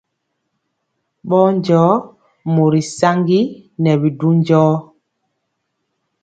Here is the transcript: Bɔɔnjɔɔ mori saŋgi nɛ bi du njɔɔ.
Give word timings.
Bɔɔnjɔɔ 1.29 1.91
mori 2.53 2.81
saŋgi 2.97 3.39
nɛ 3.83 3.91
bi 4.01 4.09
du 4.19 4.29
njɔɔ. 4.39 4.71